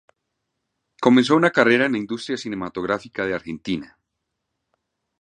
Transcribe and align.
Comenzó 0.99 1.35
una 1.35 1.51
carrera 1.51 1.85
en 1.85 1.91
la 1.91 1.99
industria 1.99 2.35
cinematográfica 2.35 3.23
de 3.27 3.35
Argentina. 3.35 3.99